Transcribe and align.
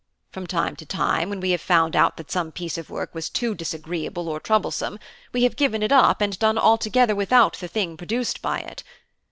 From 0.31 0.47
time 0.47 0.75
to 0.77 0.83
time, 0.87 1.29
when 1.29 1.39
we 1.39 1.51
have 1.51 1.61
found 1.61 1.95
out 1.95 2.17
that 2.17 2.31
some 2.31 2.51
piece 2.51 2.75
of 2.75 2.89
work 2.89 3.13
was 3.13 3.29
too 3.29 3.53
disagreeable 3.53 4.29
or 4.29 4.39
troublesome, 4.39 4.97
we 5.31 5.43
have 5.43 5.55
given 5.55 5.83
it 5.83 5.91
up 5.91 6.21
and 6.21 6.39
done 6.39 6.57
altogether 6.57 7.13
without 7.13 7.57
the 7.59 7.67
thing 7.67 7.97
produced 7.97 8.41
by 8.41 8.61
it. 8.61 8.83